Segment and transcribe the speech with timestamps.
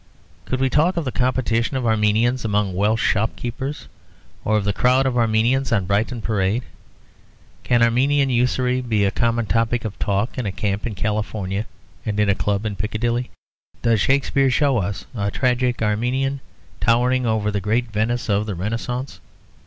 [0.45, 3.87] Could we talk of the competition of Armenians among Welsh shop keepers,
[4.43, 6.63] or of the crowd of Armenians on Brighton Parade?
[7.61, 11.67] Can Armenian usury be a common topic of talk in a camp in California
[12.03, 13.29] and in a club in Piccadilly?
[13.83, 16.39] Does Shakespeare show us a tragic Armenian
[16.79, 19.19] towering over the great Venice of the Renascence?